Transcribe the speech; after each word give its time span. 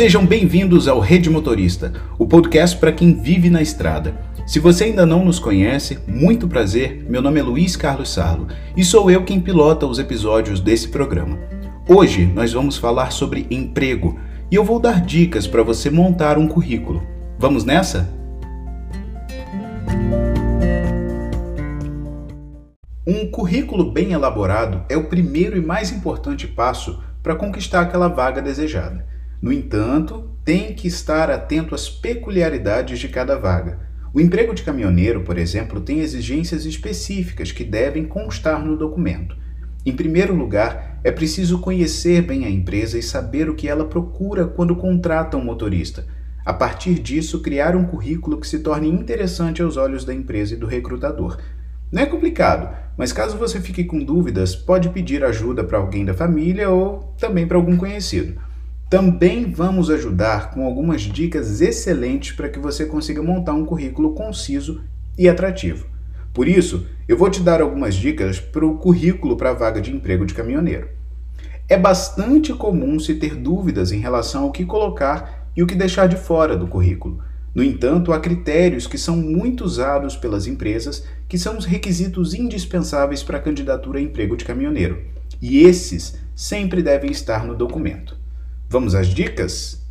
Sejam 0.00 0.24
bem-vindos 0.24 0.88
ao 0.88 0.98
Rede 0.98 1.28
Motorista, 1.28 1.92
o 2.18 2.26
podcast 2.26 2.74
para 2.78 2.90
quem 2.90 3.12
vive 3.20 3.50
na 3.50 3.60
estrada. 3.60 4.14
Se 4.46 4.58
você 4.58 4.84
ainda 4.84 5.04
não 5.04 5.22
nos 5.22 5.38
conhece, 5.38 5.98
muito 6.06 6.48
prazer, 6.48 7.04
meu 7.06 7.20
nome 7.20 7.38
é 7.38 7.42
Luiz 7.42 7.76
Carlos 7.76 8.08
Sarlo 8.08 8.48
e 8.74 8.82
sou 8.82 9.10
eu 9.10 9.26
quem 9.26 9.38
pilota 9.38 9.86
os 9.86 9.98
episódios 9.98 10.58
desse 10.58 10.88
programa. 10.88 11.38
Hoje 11.86 12.24
nós 12.24 12.50
vamos 12.50 12.78
falar 12.78 13.10
sobre 13.10 13.46
emprego 13.50 14.18
e 14.50 14.54
eu 14.54 14.64
vou 14.64 14.80
dar 14.80 15.04
dicas 15.04 15.46
para 15.46 15.62
você 15.62 15.90
montar 15.90 16.38
um 16.38 16.48
currículo. 16.48 17.06
Vamos 17.38 17.62
nessa? 17.66 18.08
Um 23.06 23.30
currículo 23.30 23.92
bem 23.92 24.12
elaborado 24.12 24.82
é 24.88 24.96
o 24.96 25.10
primeiro 25.10 25.58
e 25.58 25.60
mais 25.60 25.92
importante 25.92 26.48
passo 26.48 27.04
para 27.22 27.36
conquistar 27.36 27.82
aquela 27.82 28.08
vaga 28.08 28.40
desejada. 28.40 29.09
No 29.40 29.52
entanto, 29.52 30.30
tem 30.44 30.74
que 30.74 30.86
estar 30.86 31.30
atento 31.30 31.74
às 31.74 31.88
peculiaridades 31.88 32.98
de 32.98 33.08
cada 33.08 33.38
vaga. 33.38 33.78
O 34.12 34.20
emprego 34.20 34.52
de 34.52 34.62
caminhoneiro, 34.62 35.22
por 35.22 35.38
exemplo, 35.38 35.80
tem 35.80 36.00
exigências 36.00 36.66
específicas 36.66 37.52
que 37.52 37.64
devem 37.64 38.04
constar 38.04 38.62
no 38.62 38.76
documento. 38.76 39.36
Em 39.86 39.94
primeiro 39.94 40.34
lugar, 40.34 41.00
é 41.02 41.10
preciso 41.10 41.60
conhecer 41.60 42.20
bem 42.20 42.44
a 42.44 42.50
empresa 42.50 42.98
e 42.98 43.02
saber 43.02 43.48
o 43.48 43.54
que 43.54 43.66
ela 43.66 43.86
procura 43.86 44.46
quando 44.46 44.76
contrata 44.76 45.38
um 45.38 45.44
motorista. 45.44 46.04
A 46.44 46.52
partir 46.52 46.94
disso, 46.94 47.40
criar 47.40 47.74
um 47.74 47.84
currículo 47.84 48.38
que 48.38 48.46
se 48.46 48.58
torne 48.58 48.88
interessante 48.88 49.62
aos 49.62 49.78
olhos 49.78 50.04
da 50.04 50.12
empresa 50.12 50.54
e 50.54 50.58
do 50.58 50.66
recrutador. 50.66 51.38
Não 51.90 52.02
é 52.02 52.06
complicado, 52.06 52.76
mas 52.96 53.12
caso 53.12 53.38
você 53.38 53.58
fique 53.60 53.84
com 53.84 54.04
dúvidas, 54.04 54.54
pode 54.54 54.90
pedir 54.90 55.24
ajuda 55.24 55.64
para 55.64 55.78
alguém 55.78 56.04
da 56.04 56.12
família 56.12 56.68
ou 56.68 57.14
também 57.18 57.46
para 57.46 57.56
algum 57.56 57.76
conhecido. 57.76 58.49
Também 58.90 59.52
vamos 59.52 59.88
ajudar 59.88 60.50
com 60.50 60.66
algumas 60.66 61.02
dicas 61.02 61.60
excelentes 61.60 62.34
para 62.34 62.48
que 62.48 62.58
você 62.58 62.84
consiga 62.84 63.22
montar 63.22 63.52
um 63.52 63.64
currículo 63.64 64.14
conciso 64.14 64.82
e 65.16 65.28
atrativo. 65.28 65.86
Por 66.34 66.48
isso, 66.48 66.88
eu 67.06 67.16
vou 67.16 67.30
te 67.30 67.40
dar 67.40 67.60
algumas 67.60 67.94
dicas 67.94 68.40
para 68.40 68.66
o 68.66 68.78
currículo 68.78 69.36
para 69.36 69.50
a 69.50 69.54
vaga 69.54 69.80
de 69.80 69.94
emprego 69.94 70.26
de 70.26 70.34
caminhoneiro. 70.34 70.88
É 71.68 71.78
bastante 71.78 72.52
comum 72.52 72.98
se 72.98 73.14
ter 73.14 73.36
dúvidas 73.36 73.92
em 73.92 74.00
relação 74.00 74.42
ao 74.42 74.50
que 74.50 74.64
colocar 74.64 75.48
e 75.56 75.62
o 75.62 75.68
que 75.68 75.76
deixar 75.76 76.08
de 76.08 76.16
fora 76.16 76.56
do 76.56 76.66
currículo. 76.66 77.22
No 77.54 77.62
entanto, 77.62 78.12
há 78.12 78.18
critérios 78.18 78.88
que 78.88 78.98
são 78.98 79.16
muito 79.16 79.62
usados 79.64 80.16
pelas 80.16 80.48
empresas, 80.48 81.06
que 81.28 81.38
são 81.38 81.56
os 81.56 81.64
requisitos 81.64 82.34
indispensáveis 82.34 83.22
para 83.22 83.38
a 83.38 83.40
candidatura 83.40 84.00
a 84.00 84.02
emprego 84.02 84.36
de 84.36 84.44
caminhoneiro. 84.44 85.00
E 85.40 85.60
esses 85.60 86.18
sempre 86.34 86.82
devem 86.82 87.12
estar 87.12 87.46
no 87.46 87.54
documento. 87.54 88.19
Vamos 88.72 88.94
às 88.94 89.08
dicas? 89.08 89.84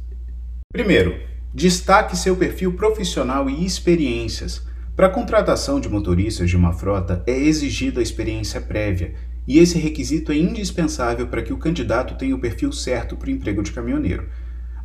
Primeiro, 0.72 1.20
destaque 1.54 2.16
seu 2.16 2.38
perfil 2.38 2.72
profissional 2.78 3.50
e 3.50 3.66
experiências. 3.66 4.66
Para 4.96 5.08
a 5.08 5.10
contratação 5.10 5.82
de 5.82 5.90
motoristas 5.90 6.50
de 6.50 6.56
uma 6.56 6.72
frota 6.72 7.22
é 7.28 7.38
exigida 7.38 8.00
a 8.00 8.04
experiência 8.04 8.62
prévia, 8.62 9.16
e 9.46 9.60
esse 9.60 9.78
requisito 9.78 10.32
é 10.32 10.38
indispensável 10.38 11.28
para 11.28 11.42
que 11.42 11.52
o 11.52 11.58
candidato 11.58 12.16
tenha 12.18 12.34
o 12.34 12.40
perfil 12.40 12.72
certo 12.72 13.18
para 13.18 13.28
o 13.28 13.32
emprego 13.32 13.62
de 13.62 13.74
caminhoneiro. 13.74 14.30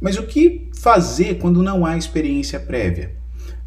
Mas 0.00 0.16
o 0.16 0.24
que 0.24 0.68
fazer 0.76 1.38
quando 1.38 1.62
não 1.62 1.86
há 1.86 1.96
experiência 1.96 2.58
prévia? 2.58 3.14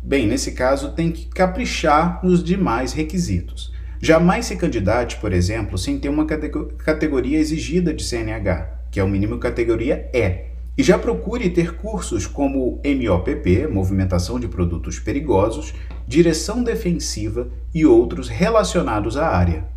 Bem, 0.03 0.27
nesse 0.27 0.51
caso 0.51 0.91
tem 0.91 1.09
que 1.09 1.27
caprichar 1.27 2.19
nos 2.21 2.43
demais 2.43 2.91
requisitos. 2.91 3.71
Jamais 4.01 4.45
se 4.45 4.57
candidate, 4.57 5.21
por 5.21 5.31
exemplo, 5.31 5.77
sem 5.77 5.97
ter 5.97 6.09
uma 6.09 6.27
categoria 6.27 7.39
exigida 7.39 7.93
de 7.93 8.03
CNH 8.03 8.76
que 8.97 9.01
é 9.01 9.03
o 9.03 9.07
mínimo 9.07 9.37
categoria 9.37 10.09
E. 10.11 10.47
E 10.75 10.81
já 10.81 10.97
procure 10.97 11.51
ter 11.51 11.75
cursos 11.75 12.25
como 12.25 12.81
MOPP, 12.83 13.67
Movimentação 13.67 14.39
de 14.39 14.47
Produtos 14.47 14.97
Perigosos, 14.97 15.71
Direção 16.07 16.63
Defensiva 16.63 17.47
e 17.71 17.85
outros 17.85 18.27
relacionados 18.27 19.15
à 19.15 19.27
área. 19.27 19.67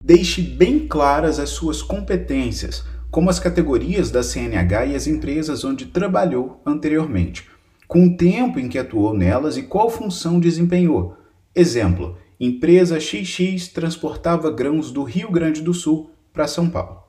Deixe 0.00 0.40
bem 0.40 0.86
claras 0.86 1.40
as 1.40 1.50
suas 1.50 1.82
competências, 1.82 2.84
como 3.10 3.28
as 3.28 3.40
categorias 3.40 4.12
da 4.12 4.22
CNH 4.22 4.86
e 4.86 4.94
as 4.94 5.08
empresas 5.08 5.64
onde 5.64 5.86
trabalhou 5.86 6.62
anteriormente, 6.64 7.48
com 7.88 8.06
o 8.06 8.16
tempo 8.16 8.60
em 8.60 8.68
que 8.68 8.78
atuou 8.78 9.12
nelas 9.12 9.56
e 9.56 9.64
qual 9.64 9.90
função 9.90 10.38
desempenhou. 10.38 11.16
Exemplo: 11.52 12.16
empresa 12.38 13.00
XX 13.00 13.66
transportava 13.74 14.52
grãos 14.52 14.92
do 14.92 15.02
Rio 15.02 15.32
Grande 15.32 15.60
do 15.60 15.74
Sul 15.74 16.12
para 16.32 16.46
São 16.46 16.70
Paulo. 16.70 17.01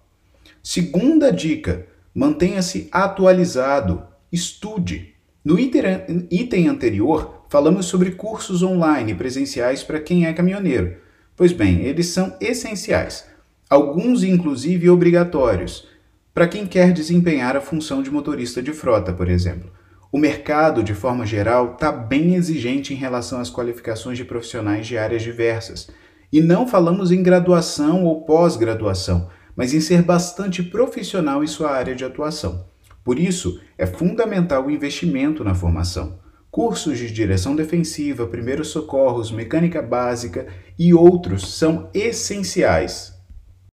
Segunda 0.66 1.30
dica: 1.30 1.86
mantenha-se 2.16 2.88
atualizado, 2.90 4.02
estude. 4.32 5.14
No 5.44 5.60
item 5.60 6.70
anterior, 6.70 7.44
falamos 7.50 7.88
sobre 7.88 8.12
cursos 8.12 8.64
online 8.64 9.14
presenciais 9.14 9.84
para 9.84 10.00
quem 10.00 10.26
é 10.26 10.32
caminhoneiro. 10.32 10.96
Pois 11.36 11.52
bem, 11.52 11.82
eles 11.82 12.08
são 12.08 12.38
essenciais, 12.40 13.26
alguns 13.70 14.24
inclusive 14.24 14.90
obrigatórios, 14.90 15.86
para 16.34 16.48
quem 16.48 16.66
quer 16.66 16.94
desempenhar 16.94 17.58
a 17.58 17.62
função 17.62 18.02
de 18.02 18.10
motorista 18.10 18.64
de 18.64 18.72
frota, 18.72 19.12
por 19.12 19.28
exemplo. 19.28 19.70
O 20.14 20.18
mercado, 20.18 20.82
de 20.82 20.94
forma 20.94 21.26
geral, 21.26 21.74
está 21.74 21.92
bem 21.92 22.36
exigente 22.36 22.94
em 22.94 22.98
relação 22.98 23.42
às 23.42 23.50
qualificações 23.50 24.18
de 24.18 24.24
profissionais 24.24 24.88
de 24.88 24.98
áreas 24.98 25.24
diversas. 25.24 25.90
E 26.32 26.40
não 26.40 26.66
falamos 26.66 27.12
em 27.12 27.22
graduação 27.22 28.06
ou 28.06 28.22
pós-graduação 28.22 29.30
mas 29.56 29.74
em 29.74 29.80
ser 29.80 30.02
bastante 30.02 30.62
profissional 30.64 31.44
em 31.44 31.48
sua 31.48 31.72
área 31.72 31.96
de 31.96 32.04
atuação. 32.04 32.66
Por 33.04 33.20
isso, 33.20 33.60
é 33.78 33.86
fundamental 33.86 34.66
o 34.66 34.72
investimento 34.72 35.44
na 35.44 35.54
formação. 35.54 36.20
Cursos 36.50 36.98
de 36.98 37.12
direção 37.12 37.56
defensiva, 37.56 38.28
primeiros 38.28 38.68
socorros, 38.70 39.32
mecânica 39.32 39.82
básica 39.82 40.48
e 40.78 40.94
outros 40.94 41.56
são 41.56 41.90
essenciais. 41.94 43.14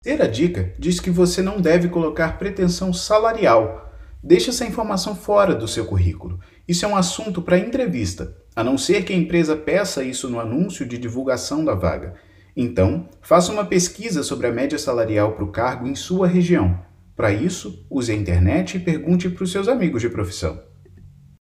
Terceira 0.01 0.31
dica 0.31 0.73
diz 0.79 0.99
que 0.99 1.09
você 1.09 1.41
não 1.41 1.59
deve 1.59 1.89
colocar 1.89 2.37
pretensão 2.37 2.93
salarial. 2.93 3.91
Deixe 4.23 4.51
essa 4.51 4.65
informação 4.65 5.15
fora 5.15 5.53
do 5.53 5.67
seu 5.67 5.85
currículo. 5.85 6.39
Isso 6.67 6.85
é 6.85 6.87
um 6.87 6.95
assunto 6.95 7.41
para 7.41 7.57
entrevista, 7.57 8.35
a 8.55 8.63
não 8.63 8.77
ser 8.77 9.03
que 9.03 9.11
a 9.11 9.17
empresa 9.17 9.55
peça 9.55 10.03
isso 10.03 10.29
no 10.29 10.39
anúncio 10.39 10.85
de 10.85 10.97
divulgação 10.97 11.65
da 11.65 11.73
vaga. 11.73 12.13
Então, 12.59 13.07
faça 13.21 13.51
uma 13.51 13.63
pesquisa 13.63 14.23
sobre 14.23 14.47
a 14.47 14.51
média 14.51 14.79
salarial 14.79 15.33
para 15.33 15.43
o 15.43 15.51
cargo 15.51 15.85
em 15.85 15.93
sua 15.93 16.25
região. 16.25 16.79
Para 17.15 17.31
isso, 17.31 17.85
use 17.87 18.11
a 18.11 18.15
internet 18.15 18.77
e 18.77 18.79
pergunte 18.79 19.29
para 19.29 19.43
os 19.43 19.51
seus 19.51 19.67
amigos 19.67 20.01
de 20.01 20.09
profissão. 20.09 20.59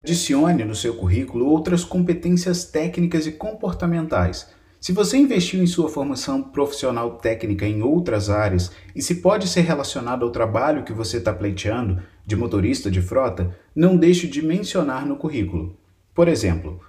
Adicione 0.02 0.64
no 0.64 0.74
seu 0.74 0.96
currículo 0.96 1.46
outras 1.46 1.84
competências 1.84 2.64
técnicas 2.64 3.28
e 3.28 3.32
comportamentais. 3.32 4.50
Se 4.80 4.90
você 4.90 5.16
investiu 5.16 5.62
em 5.62 5.68
sua 5.68 5.88
formação 5.88 6.42
profissional 6.42 7.16
técnica 7.18 7.64
em 7.64 7.80
outras 7.80 8.28
áreas 8.28 8.72
e 8.92 9.00
se 9.00 9.22
pode 9.22 9.46
ser 9.46 9.60
relacionado 9.60 10.24
ao 10.24 10.32
trabalho 10.32 10.82
que 10.82 10.92
você 10.92 11.18
está 11.18 11.32
pleiteando, 11.32 12.02
de 12.26 12.34
motorista 12.34 12.90
de 12.90 13.00
frota, 13.00 13.56
não 13.72 13.96
deixe 13.96 14.26
de 14.26 14.44
mencionar 14.44 15.06
no 15.06 15.16
currículo. 15.16 15.78
Por 16.12 16.26
exemplo, 16.26 16.80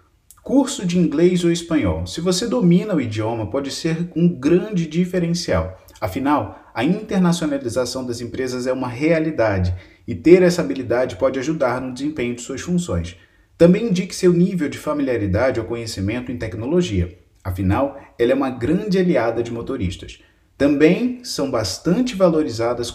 Curso 0.46 0.86
de 0.86 1.00
inglês 1.00 1.44
ou 1.44 1.52
espanhol. 1.52 2.06
Se 2.06 2.22
você 2.22 2.46
domina 2.46 2.94
o 2.94 3.02
idioma, 3.02 3.50
pode 3.50 3.72
ser 3.72 4.12
um 4.16 4.30
grande 4.30 4.86
diferencial. 4.86 5.84
Afinal, 6.00 6.70
a 6.72 6.84
internacionalização 6.84 8.06
das 8.06 8.22
empresas 8.22 8.68
é 8.68 8.72
uma 8.72 8.88
realidade 8.88 9.74
e 10.08 10.14
ter 10.14 10.44
essa 10.44 10.62
habilidade 10.62 11.16
pode 11.16 11.40
ajudar 11.40 11.82
no 11.82 11.92
desempenho 11.92 12.36
de 12.36 12.44
suas 12.44 12.62
funções. 12.62 13.18
Também 13.58 13.88
indique 13.88 14.14
seu 14.14 14.32
nível 14.32 14.70
de 14.70 14.78
familiaridade 14.78 15.60
ou 15.60 15.66
conhecimento 15.66 16.32
em 16.32 16.38
tecnologia. 16.38 17.18
Afinal, 17.44 18.00
ela 18.20 18.32
é 18.32 18.36
uma 18.36 18.52
grande 18.52 19.00
aliada 19.00 19.42
de 19.42 19.52
motoristas. 19.52 20.20
Também 20.56 21.24
são 21.24 21.50
bastante 21.50 22.16
valorizadas 22.16 22.92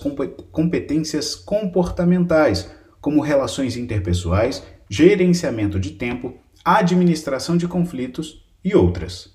competências 0.53 1.35
comportamentais, 1.35 2.71
como 3.01 3.21
relações 3.21 3.77
interpessoais, 3.77 4.63
gerenciamento 4.89 5.81
de 5.81 5.93
tempo, 5.93 6.39
administração 6.65 7.57
de 7.57 7.67
conflitos 7.67 8.45
e 8.63 8.75
outras. 8.75 9.33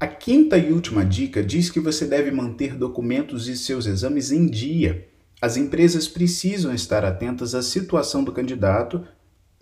A 0.00 0.06
quinta 0.06 0.56
e 0.56 0.72
última 0.72 1.04
dica 1.04 1.42
diz 1.42 1.70
que 1.70 1.80
você 1.80 2.06
deve 2.06 2.30
manter 2.30 2.74
documentos 2.74 3.46
e 3.48 3.56
seus 3.56 3.86
exames 3.86 4.32
em 4.32 4.46
dia. 4.46 5.06
As 5.40 5.58
empresas 5.58 6.08
precisam 6.08 6.74
estar 6.74 7.04
atentas 7.04 7.54
à 7.54 7.62
situação 7.62 8.24
do 8.24 8.32
candidato 8.32 9.06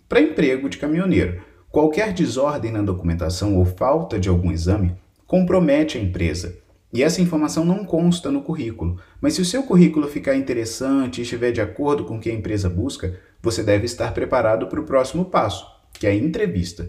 para 0.07 0.21
emprego 0.21 0.69
de 0.69 0.77
caminhoneiro. 0.77 1.41
Qualquer 1.69 2.13
desordem 2.13 2.71
na 2.71 2.81
documentação 2.81 3.57
ou 3.57 3.65
falta 3.65 4.17
de 4.17 4.29
algum 4.29 4.51
exame 4.51 4.95
compromete 5.27 5.97
a 5.97 6.01
empresa. 6.01 6.57
E 6.93 7.03
essa 7.03 7.21
informação 7.21 7.65
não 7.65 7.83
consta 7.83 8.31
no 8.31 8.41
currículo. 8.41 8.97
Mas 9.19 9.33
se 9.33 9.41
o 9.41 9.45
seu 9.45 9.63
currículo 9.63 10.07
ficar 10.07 10.35
interessante 10.35 11.19
e 11.19 11.23
estiver 11.23 11.51
de 11.51 11.59
acordo 11.59 12.05
com 12.05 12.15
o 12.15 12.19
que 12.21 12.29
a 12.29 12.33
empresa 12.33 12.69
busca, 12.69 13.19
você 13.41 13.61
deve 13.61 13.85
estar 13.85 14.13
preparado 14.13 14.67
para 14.67 14.79
o 14.79 14.85
próximo 14.85 15.25
passo 15.25 15.74
que 16.05 16.09
é 16.09 16.11
a 16.11 16.15
entrevista. 16.15 16.87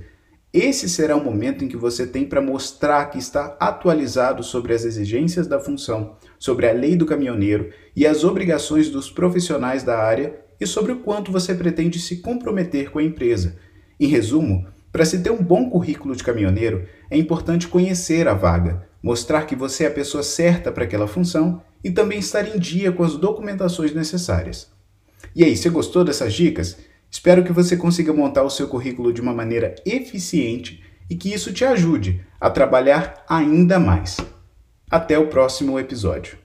esse 0.52 0.90
será 0.90 1.16
o 1.16 1.24
momento 1.24 1.64
em 1.64 1.68
que 1.68 1.76
você 1.76 2.06
tem 2.06 2.26
para 2.26 2.42
mostrar 2.42 3.06
que 3.06 3.18
está 3.18 3.56
atualizado 3.58 4.42
sobre 4.42 4.74
as 4.74 4.84
exigências 4.84 5.46
da 5.46 5.58
função, 5.58 6.16
sobre 6.38 6.68
a 6.68 6.72
lei 6.72 6.96
do 6.96 7.06
caminhoneiro 7.06 7.70
e 7.94 8.06
as 8.06 8.24
obrigações 8.24 8.90
dos 8.90 9.10
profissionais 9.10 9.82
da 9.82 9.98
área 9.98 10.38
e 10.60 10.66
sobre 10.66 10.92
o 10.92 11.00
quanto 11.00 11.32
você 11.32 11.54
pretende 11.54 11.98
se 11.98 12.18
comprometer 12.18 12.90
com 12.90 12.98
a 12.98 13.02
empresa. 13.02 13.56
Em 13.98 14.06
resumo, 14.06 14.66
para 14.92 15.06
se 15.06 15.22
ter 15.22 15.30
um 15.30 15.42
bom 15.42 15.70
currículo 15.70 16.14
de 16.14 16.22
caminhoneiro, 16.22 16.86
é 17.10 17.16
importante 17.16 17.68
conhecer 17.68 18.28
a 18.28 18.34
vaga, 18.34 18.86
mostrar 19.02 19.46
que 19.46 19.56
você 19.56 19.84
é 19.84 19.86
a 19.86 19.90
pessoa 19.90 20.22
certa 20.22 20.70
para 20.70 20.84
aquela 20.84 21.08
função 21.08 21.62
e 21.82 21.90
também 21.90 22.18
estar 22.18 22.46
em 22.46 22.58
dia 22.58 22.92
com 22.92 23.02
as 23.02 23.16
documentações 23.16 23.94
necessárias. 23.94 24.70
E 25.34 25.42
aí, 25.42 25.56
você 25.56 25.70
gostou 25.70 26.04
dessas 26.04 26.34
dicas? 26.34 26.76
Espero 27.16 27.42
que 27.42 27.50
você 27.50 27.78
consiga 27.78 28.12
montar 28.12 28.42
o 28.42 28.50
seu 28.50 28.68
currículo 28.68 29.10
de 29.10 29.22
uma 29.22 29.32
maneira 29.32 29.74
eficiente 29.86 30.84
e 31.08 31.16
que 31.16 31.32
isso 31.32 31.50
te 31.50 31.64
ajude 31.64 32.22
a 32.38 32.50
trabalhar 32.50 33.24
ainda 33.26 33.80
mais. 33.80 34.18
Até 34.90 35.18
o 35.18 35.26
próximo 35.26 35.78
episódio. 35.78 36.36